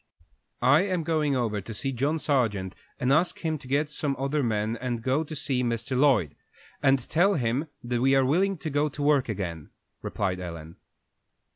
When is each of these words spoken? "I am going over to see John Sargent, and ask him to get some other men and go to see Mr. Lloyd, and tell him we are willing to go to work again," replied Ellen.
"I 0.63 0.81
am 0.81 1.03
going 1.03 1.35
over 1.35 1.61
to 1.61 1.73
see 1.75 1.91
John 1.91 2.17
Sargent, 2.17 2.73
and 2.99 3.13
ask 3.13 3.37
him 3.37 3.59
to 3.59 3.67
get 3.67 3.87
some 3.87 4.15
other 4.17 4.41
men 4.41 4.75
and 4.81 5.03
go 5.03 5.23
to 5.23 5.35
see 5.35 5.63
Mr. 5.63 5.95
Lloyd, 5.95 6.33
and 6.81 6.97
tell 7.07 7.35
him 7.35 7.67
we 7.83 8.15
are 8.15 8.25
willing 8.25 8.57
to 8.57 8.71
go 8.71 8.89
to 8.89 9.03
work 9.03 9.29
again," 9.29 9.69
replied 10.01 10.39
Ellen. 10.39 10.77